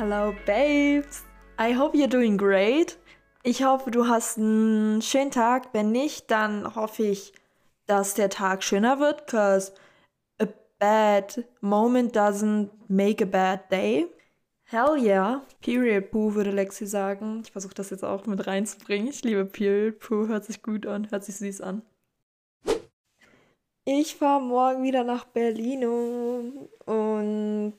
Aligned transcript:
Hello, 0.00 0.34
babes. 0.46 1.24
I 1.58 1.72
hope 1.74 1.94
you're 1.94 2.08
doing 2.08 2.38
great. 2.38 2.96
Ich 3.42 3.62
hoffe, 3.62 3.90
du 3.90 4.08
hast 4.08 4.38
einen 4.38 5.02
schönen 5.02 5.30
Tag. 5.30 5.74
Wenn 5.74 5.92
nicht, 5.92 6.30
dann 6.30 6.74
hoffe 6.74 7.02
ich, 7.02 7.34
dass 7.84 8.14
der 8.14 8.30
Tag 8.30 8.62
schöner 8.62 8.98
wird, 8.98 9.26
cause 9.26 9.74
a 10.40 10.46
bad 10.78 11.44
moment 11.60 12.16
doesn't 12.16 12.70
make 12.88 13.22
a 13.22 13.26
bad 13.26 13.70
day. 13.70 14.06
Hell 14.64 14.96
yeah. 14.96 15.42
Period 15.60 16.10
Poo 16.10 16.34
würde 16.34 16.50
Lexi 16.50 16.86
sagen. 16.86 17.42
Ich 17.44 17.52
versuche 17.52 17.74
das 17.74 17.90
jetzt 17.90 18.02
auch 18.02 18.24
mit 18.24 18.46
reinzubringen. 18.46 19.08
Ich 19.08 19.22
liebe 19.22 19.44
Period 19.44 19.98
Poo. 19.98 20.28
Hört 20.28 20.46
sich 20.46 20.62
gut 20.62 20.86
an, 20.86 21.10
hört 21.10 21.24
sich 21.24 21.36
süß 21.36 21.60
an. 21.60 21.82
Ich 23.84 24.16
fahre 24.16 24.40
morgen 24.40 24.82
wieder 24.82 25.04
nach 25.04 25.26
Berlin 25.26 25.84
und 26.86 27.78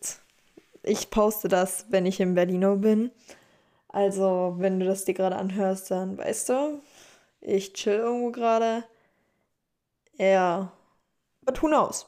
ich 0.83 1.09
poste 1.09 1.47
das, 1.47 1.85
wenn 1.89 2.05
ich 2.05 2.19
in 2.19 2.35
Berlino 2.35 2.75
bin. 2.77 3.11
Also, 3.87 4.55
wenn 4.57 4.79
du 4.79 4.85
das 4.85 5.05
dir 5.05 5.13
gerade 5.13 5.35
anhörst, 5.35 5.91
dann 5.91 6.17
weißt 6.17 6.49
du, 6.49 6.81
ich 7.41 7.73
chill 7.73 7.95
irgendwo 7.95 8.31
gerade. 8.31 8.83
Ja. 10.17 10.71
But 11.43 11.61
who 11.61 11.67
knows? 11.67 12.07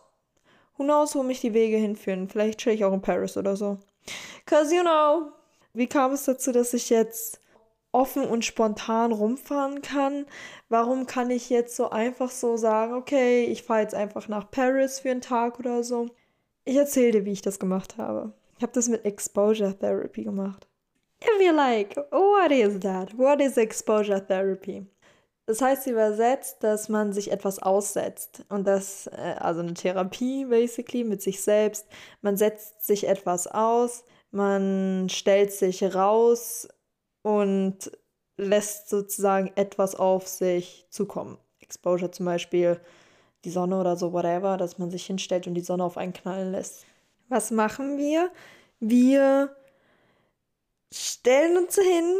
Who 0.77 0.83
knows, 0.83 1.15
wo 1.15 1.23
mich 1.23 1.41
die 1.41 1.53
Wege 1.53 1.77
hinführen? 1.77 2.29
Vielleicht 2.29 2.59
chill 2.59 2.73
ich 2.73 2.85
auch 2.85 2.93
in 2.93 3.01
Paris 3.01 3.37
oder 3.37 3.55
so. 3.55 3.79
Cause 4.45 4.75
you 4.75 4.81
know, 4.81 5.31
wie 5.73 5.87
kam 5.87 6.11
es 6.13 6.25
dazu, 6.25 6.51
dass 6.51 6.73
ich 6.73 6.89
jetzt 6.89 7.39
offen 7.91 8.25
und 8.25 8.45
spontan 8.45 9.11
rumfahren 9.11 9.81
kann? 9.81 10.25
Warum 10.69 11.05
kann 11.05 11.29
ich 11.29 11.49
jetzt 11.49 11.75
so 11.75 11.89
einfach 11.89 12.31
so 12.31 12.57
sagen, 12.57 12.93
okay, 12.93 13.45
ich 13.45 13.63
fahre 13.63 13.81
jetzt 13.81 13.95
einfach 13.95 14.27
nach 14.27 14.49
Paris 14.51 14.99
für 14.99 15.11
einen 15.11 15.21
Tag 15.21 15.59
oder 15.59 15.83
so? 15.83 16.07
Ich 16.65 16.75
erzähle 16.75 17.11
dir, 17.11 17.25
wie 17.25 17.31
ich 17.31 17.41
das 17.41 17.59
gemacht 17.59 17.97
habe. 17.97 18.33
Ich 18.63 18.65
habe 18.65 18.75
das 18.75 18.87
mit 18.87 19.03
Exposure 19.03 19.77
Therapy 19.77 20.23
gemacht. 20.23 20.69
If 21.21 21.41
you're 21.41 21.51
like, 21.51 21.97
what 22.11 22.49
is 22.49 22.79
that? 22.79 23.11
What 23.17 23.41
is 23.41 23.57
Exposure 23.57 24.25
Therapy? 24.25 24.87
Das 25.47 25.61
heißt 25.61 25.85
übersetzt, 25.87 26.63
dass 26.63 26.87
man 26.87 27.11
sich 27.11 27.33
etwas 27.33 27.59
aussetzt. 27.59 28.45
Und 28.47 28.65
das, 28.65 29.07
äh, 29.07 29.35
also 29.37 29.59
eine 29.59 29.73
Therapie 29.73 30.45
basically 30.45 31.03
mit 31.03 31.21
sich 31.21 31.41
selbst. 31.41 31.87
Man 32.21 32.37
setzt 32.37 32.85
sich 32.85 33.05
etwas 33.05 33.47
aus, 33.47 34.05
man 34.31 35.09
stellt 35.09 35.51
sich 35.51 35.83
raus 35.93 36.69
und 37.21 37.91
lässt 38.37 38.87
sozusagen 38.87 39.51
etwas 39.55 39.93
auf 39.93 40.25
sich 40.29 40.87
zukommen. 40.89 41.37
Exposure 41.59 42.11
zum 42.11 42.27
Beispiel, 42.27 42.79
die 43.43 43.51
Sonne 43.51 43.77
oder 43.77 43.97
so, 43.97 44.13
whatever, 44.13 44.55
dass 44.55 44.77
man 44.77 44.89
sich 44.89 45.05
hinstellt 45.05 45.47
und 45.47 45.55
die 45.55 45.59
Sonne 45.59 45.83
auf 45.83 45.97
einen 45.97 46.13
knallen 46.13 46.53
lässt. 46.53 46.85
Was 47.33 47.49
machen 47.49 47.97
wir? 47.97 48.29
Wir 48.79 49.55
stellen 50.93 51.57
uns 51.57 51.73
hin 51.73 52.13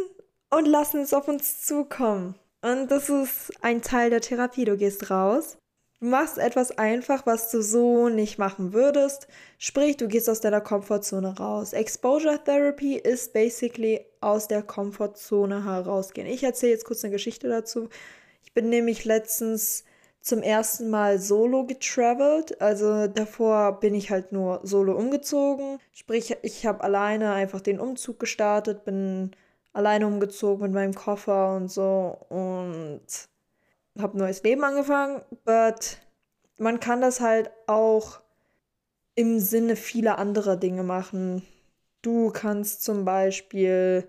und 0.50 0.66
lassen 0.66 1.02
es 1.02 1.14
auf 1.14 1.28
uns 1.28 1.62
zukommen. 1.64 2.34
Und 2.62 2.90
das 2.90 3.08
ist 3.10 3.52
ein 3.62 3.80
Teil 3.80 4.10
der 4.10 4.22
Therapie. 4.22 4.64
Du 4.64 4.76
gehst 4.76 5.12
raus, 5.12 5.56
machst 6.00 6.38
etwas 6.38 6.76
einfach, 6.78 7.26
was 7.26 7.52
du 7.52 7.62
so 7.62 8.08
nicht 8.08 8.38
machen 8.38 8.72
würdest. 8.72 9.28
Sprich, 9.58 9.96
du 9.98 10.08
gehst 10.08 10.28
aus 10.28 10.40
deiner 10.40 10.60
Komfortzone 10.60 11.38
raus. 11.38 11.74
Exposure 11.74 12.42
Therapy 12.42 12.96
ist 12.96 13.32
basically 13.32 14.04
aus 14.20 14.48
der 14.48 14.64
Komfortzone 14.64 15.64
herausgehen. 15.64 16.26
Ich 16.26 16.42
erzähle 16.42 16.72
jetzt 16.72 16.86
kurz 16.86 17.04
eine 17.04 17.12
Geschichte 17.12 17.48
dazu. 17.48 17.88
Ich 18.42 18.52
bin 18.52 18.68
nämlich 18.68 19.04
letztens 19.04 19.84
zum 20.24 20.42
ersten 20.42 20.88
Mal 20.88 21.18
solo 21.20 21.66
getravelt. 21.66 22.60
Also 22.60 23.06
davor 23.06 23.78
bin 23.78 23.94
ich 23.94 24.10
halt 24.10 24.32
nur 24.32 24.60
solo 24.62 24.96
umgezogen. 24.96 25.78
Sprich, 25.92 26.34
ich 26.42 26.66
habe 26.66 26.82
alleine 26.82 27.32
einfach 27.32 27.60
den 27.60 27.78
Umzug 27.78 28.18
gestartet, 28.18 28.84
bin 28.84 29.32
alleine 29.74 30.06
umgezogen 30.06 30.62
mit 30.62 30.72
meinem 30.72 30.94
Koffer 30.94 31.54
und 31.54 31.70
so 31.70 32.16
und 32.30 33.02
habe 33.98 34.16
ein 34.16 34.18
neues 34.18 34.42
Leben 34.42 34.64
angefangen. 34.64 35.20
But 35.44 35.98
man 36.58 36.80
kann 36.80 37.02
das 37.02 37.20
halt 37.20 37.50
auch 37.66 38.20
im 39.14 39.38
Sinne 39.40 39.76
vieler 39.76 40.18
anderer 40.18 40.56
Dinge 40.56 40.84
machen. 40.84 41.42
Du 42.00 42.30
kannst 42.30 42.82
zum 42.82 43.04
Beispiel 43.04 44.08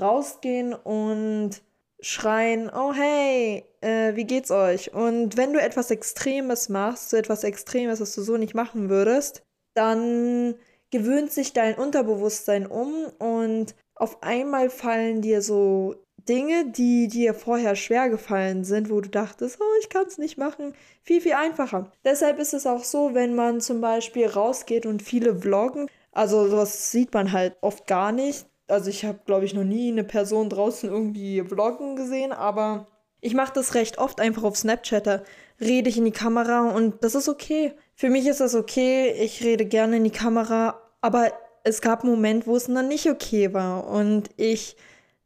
rausgehen 0.00 0.74
und 0.74 1.62
schreien, 2.00 2.70
oh 2.74 2.92
hey, 2.92 3.64
äh, 3.80 4.14
wie 4.14 4.24
geht's 4.24 4.50
euch? 4.50 4.92
Und 4.92 5.36
wenn 5.36 5.52
du 5.52 5.60
etwas 5.60 5.90
Extremes 5.90 6.68
machst, 6.68 7.10
so 7.10 7.16
etwas 7.16 7.44
Extremes, 7.44 8.00
was 8.00 8.14
du 8.14 8.22
so 8.22 8.36
nicht 8.36 8.54
machen 8.54 8.90
würdest, 8.90 9.42
dann 9.74 10.54
gewöhnt 10.90 11.32
sich 11.32 11.52
dein 11.52 11.74
Unterbewusstsein 11.74 12.66
um 12.66 13.06
und 13.18 13.74
auf 13.94 14.22
einmal 14.22 14.70
fallen 14.70 15.22
dir 15.22 15.42
so 15.42 15.96
Dinge, 16.28 16.70
die 16.70 17.08
dir 17.08 17.34
vorher 17.34 17.76
schwer 17.76 18.08
gefallen 18.10 18.64
sind, 18.64 18.90
wo 18.90 19.00
du 19.00 19.08
dachtest, 19.08 19.58
oh, 19.60 19.80
ich 19.80 19.88
kann 19.88 20.06
es 20.06 20.18
nicht 20.18 20.38
machen, 20.38 20.74
viel, 21.02 21.20
viel 21.20 21.34
einfacher. 21.34 21.92
Deshalb 22.04 22.38
ist 22.38 22.52
es 22.52 22.66
auch 22.66 22.84
so, 22.84 23.14
wenn 23.14 23.34
man 23.34 23.60
zum 23.60 23.80
Beispiel 23.80 24.26
rausgeht 24.26 24.86
und 24.86 25.02
viele 25.02 25.36
vloggen, 25.36 25.88
also 26.12 26.48
sowas 26.48 26.90
sieht 26.90 27.14
man 27.14 27.32
halt 27.32 27.56
oft 27.60 27.86
gar 27.86 28.10
nicht, 28.12 28.46
also 28.68 28.90
ich 28.90 29.04
habe, 29.04 29.20
glaube 29.24 29.44
ich, 29.44 29.54
noch 29.54 29.64
nie 29.64 29.90
eine 29.90 30.04
Person 30.04 30.50
draußen 30.50 30.88
irgendwie 30.88 31.42
vloggen 31.42 31.96
gesehen, 31.96 32.32
aber 32.32 32.86
ich 33.20 33.34
mache 33.34 33.52
das 33.54 33.74
recht 33.74 33.98
oft 33.98 34.20
einfach 34.20 34.44
auf 34.44 34.56
Snapchat. 34.56 35.06
Da 35.06 35.22
rede 35.60 35.88
ich 35.88 35.98
in 35.98 36.04
die 36.04 36.12
Kamera 36.12 36.70
und 36.70 37.02
das 37.02 37.14
ist 37.14 37.28
okay. 37.28 37.72
Für 37.94 38.10
mich 38.10 38.26
ist 38.26 38.40
das 38.40 38.54
okay. 38.54 39.12
Ich 39.20 39.42
rede 39.42 39.64
gerne 39.64 39.96
in 39.96 40.04
die 40.04 40.10
Kamera, 40.10 40.80
aber 41.00 41.32
es 41.64 41.80
gab 41.80 42.02
einen 42.02 42.12
Moment, 42.12 42.46
wo 42.46 42.56
es 42.56 42.66
dann 42.66 42.88
nicht 42.88 43.10
okay 43.10 43.52
war 43.52 43.88
und 43.88 44.30
ich 44.36 44.76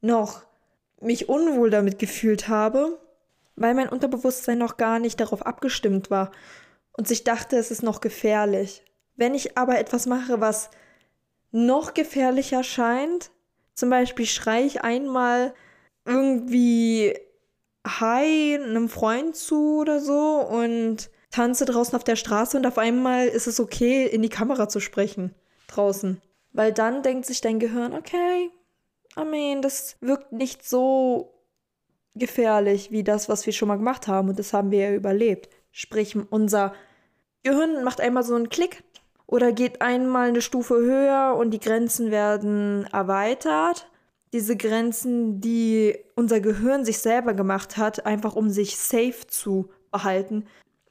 noch 0.00 0.42
mich 1.00 1.28
unwohl 1.28 1.70
damit 1.70 1.98
gefühlt 1.98 2.48
habe, 2.48 2.98
weil 3.56 3.74
mein 3.74 3.88
Unterbewusstsein 3.88 4.58
noch 4.58 4.76
gar 4.76 4.98
nicht 4.98 5.20
darauf 5.20 5.44
abgestimmt 5.44 6.10
war 6.10 6.30
und 6.92 7.08
sich 7.08 7.24
dachte, 7.24 7.56
es 7.56 7.70
ist 7.70 7.82
noch 7.82 8.00
gefährlich. 8.00 8.82
Wenn 9.16 9.34
ich 9.34 9.58
aber 9.58 9.78
etwas 9.78 10.06
mache, 10.06 10.40
was 10.40 10.70
noch 11.50 11.94
gefährlicher 11.94 12.62
scheint. 12.62 13.30
Zum 13.74 13.90
Beispiel 13.90 14.26
schreie 14.26 14.64
ich 14.64 14.82
einmal 14.82 15.54
irgendwie 16.04 17.14
Hi 17.86 18.58
einem 18.62 18.88
Freund 18.88 19.36
zu 19.36 19.80
oder 19.80 20.00
so 20.00 20.40
und 20.40 21.10
tanze 21.30 21.64
draußen 21.64 21.96
auf 21.96 22.04
der 22.04 22.16
Straße 22.16 22.56
und 22.56 22.66
auf 22.66 22.78
einmal 22.78 23.26
ist 23.28 23.46
es 23.46 23.60
okay, 23.60 24.06
in 24.06 24.22
die 24.22 24.28
Kamera 24.28 24.68
zu 24.68 24.80
sprechen 24.80 25.34
draußen. 25.68 26.20
Weil 26.52 26.72
dann 26.72 27.02
denkt 27.02 27.26
sich 27.26 27.40
dein 27.40 27.60
Gehirn, 27.60 27.94
okay, 27.94 28.50
I 29.18 29.24
mean, 29.24 29.62
das 29.62 29.96
wirkt 30.00 30.32
nicht 30.32 30.68
so 30.68 31.34
gefährlich 32.14 32.90
wie 32.90 33.04
das, 33.04 33.28
was 33.28 33.46
wir 33.46 33.52
schon 33.52 33.68
mal 33.68 33.76
gemacht 33.76 34.08
haben 34.08 34.28
und 34.28 34.38
das 34.38 34.52
haben 34.52 34.70
wir 34.70 34.90
ja 34.90 34.94
überlebt. 34.94 35.48
Sprich, 35.70 36.16
unser 36.30 36.74
Gehirn 37.44 37.84
macht 37.84 38.00
einmal 38.00 38.24
so 38.24 38.34
einen 38.34 38.48
Klick 38.48 38.82
oder 39.30 39.52
geht 39.52 39.80
einmal 39.80 40.28
eine 40.28 40.42
Stufe 40.42 40.74
höher 40.74 41.36
und 41.38 41.52
die 41.52 41.60
Grenzen 41.60 42.10
werden 42.10 42.84
erweitert. 42.92 43.88
Diese 44.32 44.56
Grenzen, 44.56 45.40
die 45.40 45.96
unser 46.16 46.40
Gehirn 46.40 46.84
sich 46.84 46.98
selber 46.98 47.34
gemacht 47.34 47.76
hat, 47.76 48.06
einfach 48.06 48.34
um 48.34 48.50
sich 48.50 48.76
safe 48.76 49.26
zu 49.28 49.70
behalten. 49.92 50.46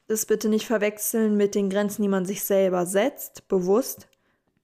Das 0.08 0.26
bitte 0.26 0.48
nicht 0.48 0.68
verwechseln 0.68 1.36
mit 1.36 1.54
den 1.54 1.70
Grenzen, 1.70 2.02
die 2.02 2.08
man 2.08 2.26
sich 2.26 2.44
selber 2.44 2.86
setzt, 2.86 3.48
bewusst. 3.50 4.08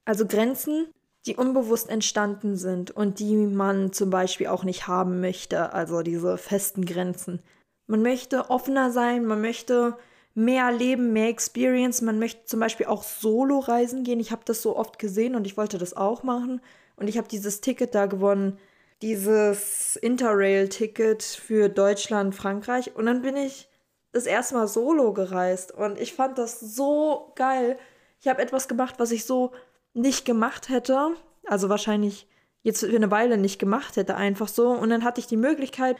Also 0.06 0.26
Grenzen, 0.26 0.88
die 1.26 1.36
unbewusst 1.36 1.90
entstanden 1.90 2.56
sind 2.56 2.92
und 2.92 3.20
die 3.20 3.36
man 3.36 3.92
zum 3.92 4.10
Beispiel 4.10 4.48
auch 4.48 4.64
nicht 4.64 4.88
haben 4.88 5.20
möchte, 5.20 5.74
also 5.74 6.02
diese 6.02 6.38
festen 6.38 6.86
Grenzen. 6.86 7.42
Man 7.88 8.02
möchte 8.02 8.50
offener 8.50 8.90
sein, 8.92 9.26
man 9.26 9.42
möchte 9.42 9.98
mehr 10.36 10.72
Leben, 10.72 11.14
mehr 11.14 11.30
Experience. 11.30 12.02
Man 12.02 12.20
möchte 12.20 12.46
zum 12.46 12.60
Beispiel 12.60 12.86
auch 12.86 13.04
solo 13.04 13.60
reisen 13.60 14.04
gehen. 14.04 14.20
Ich 14.20 14.32
habe 14.32 14.44
das 14.46 14.62
so 14.62 14.76
oft 14.76 15.00
gesehen 15.00 15.36
und 15.36 15.48
ich 15.48 15.58
wollte 15.58 15.78
das 15.78 15.96
auch 15.96 16.22
machen. 16.22 16.62
Und 16.98 17.08
ich 17.08 17.18
habe 17.18 17.28
dieses 17.28 17.62
Ticket 17.62 17.96
da 17.96 18.06
gewonnen, 18.06 18.60
dieses 19.02 19.96
Interrail-Ticket 19.96 21.24
für 21.24 21.70
Deutschland, 21.70 22.36
Frankreich. 22.36 22.96
Und 22.96 23.06
dann 23.06 23.22
bin 23.22 23.36
ich 23.36 23.70
das 24.12 24.26
erste 24.26 24.56
Mal 24.56 24.68
solo 24.68 25.14
gereist 25.14 25.74
und 25.74 26.00
ich 26.00 26.14
fand 26.14 26.38
das 26.38 26.60
so 26.60 27.34
geil. 27.36 27.78
Ich 28.22 28.28
habe 28.28 28.42
etwas 28.42 28.68
gemacht, 28.70 28.96
was 28.98 29.12
ich 29.12 29.26
so 29.26 29.52
nicht 29.94 30.26
gemacht 30.26 30.70
hätte. 30.70 31.12
Also 31.46 31.70
wahrscheinlich 31.70 32.28
jetzt 32.62 32.80
für 32.80 32.96
eine 32.96 33.12
Weile 33.12 33.38
nicht 33.38 33.60
gemacht 33.60 33.98
hätte, 33.98 34.16
einfach 34.16 34.48
so. 34.48 34.70
Und 34.70 34.90
dann 34.90 35.04
hatte 35.04 35.20
ich 35.20 35.28
die 35.28 35.38
Möglichkeit, 35.38 35.98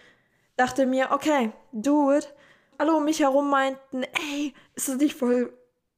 dachte 0.56 0.86
mir, 0.86 1.10
okay, 1.12 1.52
do 1.74 2.14
it 2.14 2.34
alle 2.78 2.94
um 2.94 3.06
mich 3.06 3.20
herum 3.20 3.50
meinten, 3.50 4.04
ey, 4.04 4.54
ist 4.76 4.90
es 4.90 4.98
nicht 4.98 5.16
voll 5.16 5.54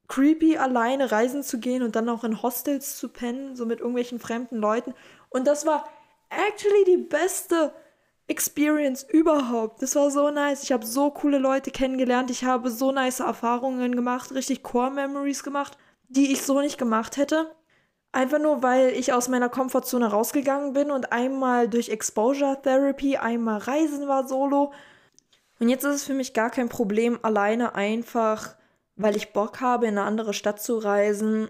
creepy, 0.08 0.58
alleine 0.58 1.12
reisen 1.12 1.44
zu 1.44 1.60
gehen 1.60 1.84
und 1.84 1.96
dann 1.96 2.10
auch 2.10 2.24
in 2.24 2.42
Hostels 2.42 2.98
zu 2.98 3.10
pennen, 3.10 3.56
so 3.56 3.66
mit 3.66 3.80
irgendwelchen 3.80 4.20
fremden 4.20 4.58
Leuten. 4.58 4.94
Und 5.30 5.48
das 5.48 5.66
war 5.66 5.88
actually 6.30 6.86
die 6.86 6.98
beste 6.98 7.74
Experience 8.28 9.04
überhaupt. 9.04 9.82
Das 9.82 9.96
war 9.96 10.12
so 10.12 10.30
nice. 10.30 10.64
Ich 10.64 10.72
habe 10.72 10.86
so 10.86 11.12
coole 11.12 11.38
Leute 11.38 11.72
kennengelernt. 11.72 12.30
Ich 12.30 12.44
habe 12.44 12.70
so 12.70 12.92
nice 12.92 13.22
Erfahrungen 13.22 13.96
gemacht, 13.96 14.34
richtig 14.34 14.64
Core 14.64 14.92
Memories 14.92 15.44
gemacht, 15.44 15.78
die 16.10 16.32
ich 16.32 16.44
so 16.44 16.60
nicht 16.60 16.78
gemacht 16.78 17.18
hätte. 17.18 17.56
Einfach 18.12 18.40
nur, 18.40 18.64
weil 18.64 18.90
ich 18.90 19.14
aus 19.14 19.28
meiner 19.28 19.50
Komfortzone 19.50 20.08
rausgegangen 20.08 20.74
bin 20.74 20.92
und 20.92 21.12
einmal 21.12 21.70
durch 21.70 21.90
Exposure 21.90 22.62
Therapy, 22.62 23.18
einmal 23.18 23.60
Reisen 23.60 24.08
war 24.08 24.28
solo. 24.28 24.74
Und 25.60 25.70
jetzt 25.70 25.84
ist 25.84 25.96
es 25.96 26.04
für 26.04 26.14
mich 26.14 26.34
gar 26.34 26.50
kein 26.50 26.70
Problem, 26.70 27.20
alleine 27.22 27.76
einfach, 27.76 28.56
weil 28.96 29.16
ich 29.16 29.34
Bock 29.34 29.62
habe, 29.62 29.88
in 29.88 29.98
eine 29.98 30.08
andere 30.08 30.34
Stadt 30.34 30.62
zu 30.62 30.78
reisen, 30.78 31.50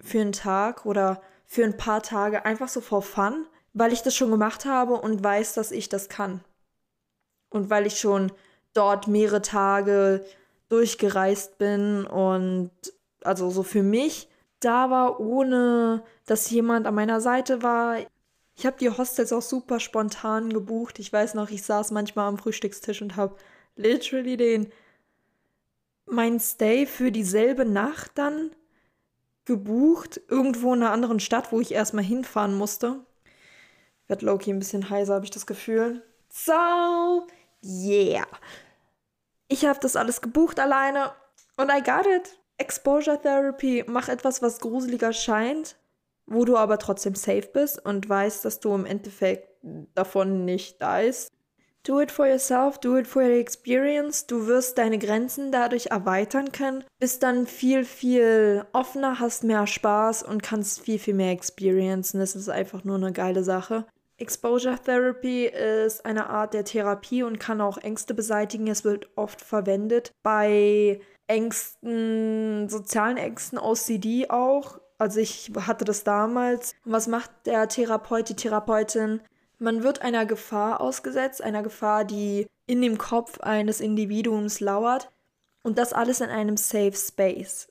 für 0.00 0.20
einen 0.20 0.32
Tag 0.32 0.86
oder 0.86 1.20
für 1.46 1.64
ein 1.64 1.76
paar 1.76 2.02
Tage, 2.02 2.44
einfach 2.44 2.68
so 2.68 2.80
for 2.80 3.02
fun, 3.02 3.46
weil 3.74 3.92
ich 3.92 4.02
das 4.02 4.14
schon 4.14 4.30
gemacht 4.30 4.64
habe 4.64 4.94
und 4.94 5.22
weiß, 5.22 5.54
dass 5.54 5.70
ich 5.70 5.88
das 5.88 6.08
kann. 6.08 6.42
Und 7.50 7.70
weil 7.70 7.86
ich 7.86 8.00
schon 8.00 8.32
dort 8.74 9.06
mehrere 9.06 9.42
Tage 9.42 10.24
durchgereist 10.68 11.58
bin 11.58 12.06
und 12.06 12.70
also 13.22 13.50
so 13.50 13.62
für 13.62 13.82
mich 13.82 14.28
da 14.60 14.90
war, 14.90 15.20
ohne 15.20 16.02
dass 16.24 16.50
jemand 16.50 16.86
an 16.86 16.94
meiner 16.94 17.20
Seite 17.20 17.62
war. 17.62 17.98
Ich 18.54 18.66
habe 18.66 18.76
die 18.78 18.90
Hostels 18.90 19.32
auch 19.32 19.42
super 19.42 19.80
spontan 19.80 20.52
gebucht. 20.52 20.98
Ich 20.98 21.12
weiß 21.12 21.34
noch, 21.34 21.50
ich 21.50 21.62
saß 21.62 21.90
manchmal 21.90 22.28
am 22.28 22.38
Frühstückstisch 22.38 23.02
und 23.02 23.16
habe 23.16 23.36
literally 23.76 24.36
den 24.36 24.72
mein 26.04 26.40
Stay 26.40 26.86
für 26.86 27.10
dieselbe 27.10 27.64
Nacht 27.64 28.12
dann 28.16 28.50
gebucht, 29.44 30.20
irgendwo 30.28 30.74
in 30.74 30.82
einer 30.82 30.92
anderen 30.92 31.20
Stadt, 31.20 31.52
wo 31.52 31.60
ich 31.60 31.72
erstmal 31.72 32.04
hinfahren 32.04 32.54
musste. 32.54 33.04
Wird 34.08 34.22
Loki 34.22 34.52
ein 34.52 34.58
bisschen 34.58 34.90
heiser, 34.90 35.14
habe 35.14 35.24
ich 35.24 35.30
das 35.30 35.46
Gefühl. 35.46 36.04
So, 36.28 37.26
yeah. 37.62 38.26
Ich 39.48 39.64
habe 39.64 39.78
das 39.80 39.96
alles 39.96 40.20
gebucht 40.20 40.60
alleine 40.60 41.12
und 41.56 41.70
I 41.70 41.82
got 41.82 42.06
it. 42.06 42.38
Exposure 42.58 43.20
Therapy, 43.20 43.84
mach 43.88 44.08
etwas, 44.08 44.40
was 44.42 44.60
gruseliger 44.60 45.12
scheint, 45.12 45.76
wo 46.32 46.44
du 46.44 46.56
aber 46.56 46.78
trotzdem 46.78 47.14
safe 47.14 47.48
bist 47.52 47.84
und 47.84 48.08
weißt, 48.08 48.44
dass 48.44 48.60
du 48.60 48.74
im 48.74 48.86
Endeffekt 48.86 49.48
davon 49.94 50.44
nicht 50.44 50.80
da 50.80 51.00
ist. 51.00 51.30
Do 51.84 52.00
it 52.00 52.12
for 52.12 52.28
yourself, 52.28 52.78
do 52.78 52.96
it 52.96 53.08
for 53.08 53.22
your 53.22 53.30
experience. 53.30 54.26
Du 54.28 54.46
wirst 54.46 54.78
deine 54.78 54.98
Grenzen 54.98 55.50
dadurch 55.50 55.86
erweitern 55.86 56.52
können, 56.52 56.84
bist 57.00 57.24
dann 57.24 57.46
viel, 57.48 57.84
viel 57.84 58.64
offener, 58.72 59.18
hast 59.18 59.42
mehr 59.42 59.66
Spaß 59.66 60.22
und 60.22 60.44
kannst 60.44 60.80
viel, 60.80 61.00
viel 61.00 61.14
mehr 61.14 61.32
experiencen. 61.32 62.20
Das 62.20 62.36
ist 62.36 62.48
einfach 62.48 62.84
nur 62.84 62.96
eine 62.96 63.12
geile 63.12 63.42
Sache. 63.42 63.84
Exposure 64.16 64.78
Therapy 64.78 65.46
ist 65.46 66.06
eine 66.06 66.30
Art 66.30 66.54
der 66.54 66.64
Therapie 66.64 67.24
und 67.24 67.40
kann 67.40 67.60
auch 67.60 67.78
Ängste 67.78 68.14
beseitigen. 68.14 68.68
Es 68.68 68.84
wird 68.84 69.08
oft 69.16 69.40
verwendet 69.40 70.12
bei 70.22 71.00
Ängsten, 71.26 72.68
sozialen 72.68 73.16
Ängsten, 73.16 73.58
OCD 73.58 74.30
auch. 74.30 74.78
Also 75.02 75.18
ich 75.18 75.50
hatte 75.66 75.84
das 75.84 76.04
damals. 76.04 76.76
Was 76.84 77.08
macht 77.08 77.32
der 77.46 77.66
Therapeut, 77.66 78.28
die 78.28 78.36
Therapeutin? 78.36 79.20
Man 79.58 79.82
wird 79.82 80.00
einer 80.00 80.26
Gefahr 80.26 80.80
ausgesetzt, 80.80 81.42
einer 81.42 81.64
Gefahr, 81.64 82.04
die 82.04 82.46
in 82.68 82.80
dem 82.80 82.98
Kopf 82.98 83.40
eines 83.40 83.80
Individuums 83.80 84.60
lauert. 84.60 85.10
Und 85.64 85.76
das 85.78 85.92
alles 85.92 86.20
in 86.20 86.30
einem 86.30 86.56
Safe 86.56 86.92
Space. 86.92 87.66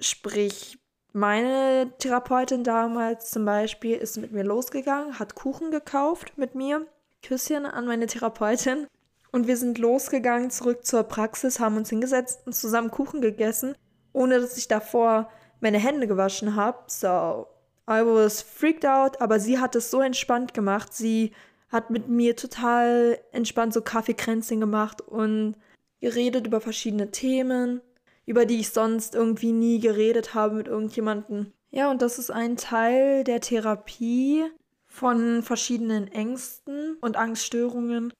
Sprich, 0.00 0.76
meine 1.12 1.92
Therapeutin 2.00 2.64
damals 2.64 3.30
zum 3.30 3.44
Beispiel 3.44 3.96
ist 3.96 4.16
mit 4.16 4.32
mir 4.32 4.42
losgegangen, 4.42 5.20
hat 5.20 5.36
Kuchen 5.36 5.70
gekauft 5.70 6.36
mit 6.36 6.56
mir. 6.56 6.88
Küsschen 7.22 7.66
an 7.66 7.86
meine 7.86 8.08
Therapeutin. 8.08 8.88
Und 9.30 9.46
wir 9.46 9.56
sind 9.56 9.78
losgegangen, 9.78 10.50
zurück 10.50 10.84
zur 10.84 11.04
Praxis, 11.04 11.60
haben 11.60 11.76
uns 11.76 11.90
hingesetzt 11.90 12.40
und 12.46 12.52
zusammen 12.52 12.90
Kuchen 12.90 13.20
gegessen, 13.20 13.76
ohne 14.12 14.40
dass 14.40 14.56
ich 14.56 14.66
davor 14.66 15.30
meine 15.64 15.78
Hände 15.78 16.06
gewaschen 16.06 16.54
habe. 16.54 16.78
So, 16.86 17.48
I 17.88 18.04
was 18.04 18.42
freaked 18.42 18.86
out, 18.86 19.20
aber 19.20 19.40
sie 19.40 19.58
hat 19.58 19.74
es 19.74 19.90
so 19.90 20.00
entspannt 20.00 20.54
gemacht. 20.54 20.94
Sie 20.94 21.32
hat 21.70 21.90
mit 21.90 22.08
mir 22.08 22.36
total 22.36 23.18
entspannt 23.32 23.74
so 23.74 23.82
Kaffeekränzchen 23.82 24.60
gemacht 24.60 25.00
und 25.00 25.56
geredet 26.00 26.46
über 26.46 26.60
verschiedene 26.60 27.10
Themen, 27.10 27.80
über 28.26 28.46
die 28.46 28.60
ich 28.60 28.70
sonst 28.70 29.14
irgendwie 29.14 29.52
nie 29.52 29.80
geredet 29.80 30.34
habe 30.34 30.54
mit 30.54 30.68
irgendjemandem. 30.68 31.52
Ja, 31.70 31.90
und 31.90 32.02
das 32.02 32.18
ist 32.18 32.30
ein 32.30 32.56
Teil 32.56 33.24
der 33.24 33.40
Therapie 33.40 34.44
von 34.86 35.42
verschiedenen 35.42 36.06
Ängsten 36.06 36.96
und 37.00 37.16
Angststörungen, 37.16 38.12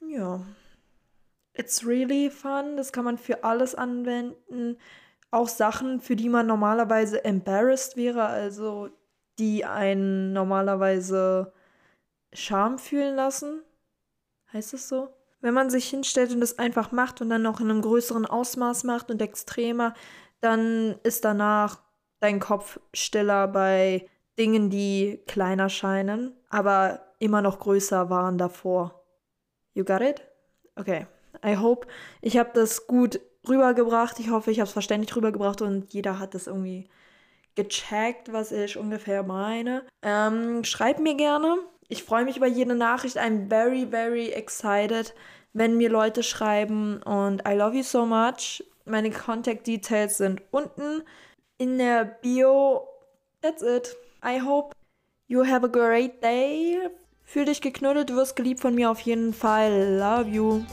ja. 0.00 0.40
It's 1.52 1.84
really 1.84 2.30
fun. 2.30 2.76
Das 2.76 2.92
kann 2.92 3.04
man 3.04 3.18
für 3.18 3.44
alles 3.44 3.74
anwenden. 3.74 4.78
Auch 5.30 5.48
Sachen, 5.48 6.00
für 6.00 6.16
die 6.16 6.28
man 6.28 6.46
normalerweise 6.46 7.24
embarrassed 7.24 7.96
wäre, 7.96 8.24
also 8.24 8.88
die 9.38 9.64
einen 9.64 10.32
normalerweise 10.32 11.52
Scham 12.32 12.78
fühlen 12.78 13.14
lassen. 13.16 13.62
Heißt 14.52 14.74
es 14.74 14.88
so? 14.88 15.08
Wenn 15.40 15.54
man 15.54 15.70
sich 15.70 15.88
hinstellt 15.88 16.32
und 16.32 16.42
es 16.42 16.58
einfach 16.58 16.90
macht 16.90 17.20
und 17.20 17.30
dann 17.30 17.42
noch 17.42 17.60
in 17.60 17.70
einem 17.70 17.82
größeren 17.82 18.26
Ausmaß 18.26 18.84
macht 18.84 19.10
und 19.10 19.22
extremer, 19.22 19.94
dann 20.40 20.96
ist 21.02 21.24
danach 21.24 21.80
dein 22.20 22.40
Kopf 22.40 22.80
stiller 22.92 23.46
bei 23.46 24.08
Dingen, 24.38 24.70
die 24.70 25.22
kleiner 25.26 25.68
scheinen, 25.68 26.32
aber 26.48 27.00
immer 27.18 27.42
noch 27.42 27.58
größer 27.60 28.10
waren 28.10 28.38
davor. 28.38 29.04
You 29.74 29.84
got 29.84 30.00
it? 30.00 30.26
Okay. 30.76 31.06
I 31.44 31.56
hope, 31.56 31.86
ich 32.20 32.36
habe 32.36 32.50
das 32.54 32.86
gut 32.86 33.20
rübergebracht. 33.48 34.18
Ich 34.18 34.30
hoffe, 34.30 34.50
ich 34.50 34.60
habe 34.60 34.66
es 34.66 34.72
verständlich 34.72 35.14
rübergebracht 35.14 35.62
und 35.62 35.92
jeder 35.92 36.18
hat 36.18 36.34
das 36.34 36.46
irgendwie 36.46 36.88
gecheckt, 37.54 38.32
was 38.32 38.52
ich 38.52 38.76
ungefähr 38.76 39.22
meine. 39.22 39.84
Ähm, 40.02 40.62
schreib 40.64 41.00
mir 41.00 41.14
gerne. 41.14 41.58
Ich 41.88 42.04
freue 42.04 42.24
mich 42.24 42.36
über 42.36 42.46
jede 42.46 42.74
Nachricht. 42.74 43.18
I'm 43.18 43.48
very, 43.48 43.86
very 43.86 44.28
excited, 44.28 45.14
wenn 45.52 45.76
mir 45.76 45.90
Leute 45.90 46.22
schreiben. 46.22 47.02
Und 47.02 47.42
I 47.48 47.54
love 47.54 47.76
you 47.76 47.82
so 47.82 48.06
much. 48.06 48.62
Meine 48.84 49.10
Contact 49.10 49.66
Details 49.66 50.18
sind 50.18 50.42
unten 50.50 51.02
in 51.58 51.78
der 51.78 52.04
Bio. 52.04 52.86
That's 53.42 53.62
it. 53.62 53.96
I 54.24 54.40
hope 54.40 54.74
you 55.26 55.44
have 55.44 55.64
a 55.64 55.68
great 55.68 56.22
day. 56.22 56.78
Fühl 57.24 57.44
dich 57.44 57.60
geknuddelt, 57.60 58.08
du 58.08 58.16
wirst 58.16 58.36
geliebt 58.36 58.60
von 58.60 58.74
mir 58.74 58.90
auf 58.90 59.00
jeden 59.00 59.34
Fall. 59.34 59.98
Love 59.98 60.30
you. 60.30 60.64